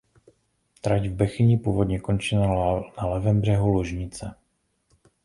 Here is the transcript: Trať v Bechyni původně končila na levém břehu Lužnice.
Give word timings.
Trať 0.81 1.07
v 1.07 1.13
Bechyni 1.13 1.57
původně 1.57 1.99
končila 1.99 2.81
na 2.97 3.05
levém 3.05 3.41
břehu 3.41 3.67
Lužnice. 3.67 4.35